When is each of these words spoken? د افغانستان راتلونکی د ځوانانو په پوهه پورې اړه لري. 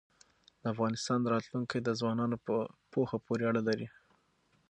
د 0.61 0.63
افغانستان 0.73 1.19
راتلونکی 1.33 1.79
د 1.81 1.89
ځوانانو 1.99 2.37
په 2.45 2.53
پوهه 2.91 3.17
پورې 3.25 3.43
اړه 3.49 3.61
لري. 3.69 3.87